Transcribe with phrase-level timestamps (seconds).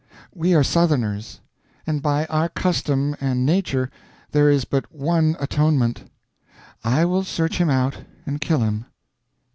[0.33, 1.41] We are Southerners;
[1.85, 3.91] and by our custom and nature
[4.31, 6.09] there is but one atonement.
[6.83, 8.85] I will search him out and kill him."